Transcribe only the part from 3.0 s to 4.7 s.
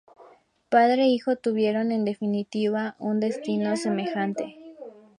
destino semejante.